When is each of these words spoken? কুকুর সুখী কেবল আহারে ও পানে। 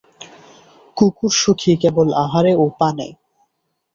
কুকুর 0.97 1.31
সুখী 1.41 1.73
কেবল 1.81 2.07
আহারে 2.23 2.53
ও 2.55 2.65
পানে। 2.79 3.07